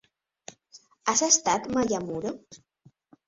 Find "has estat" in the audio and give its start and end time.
1.11-1.69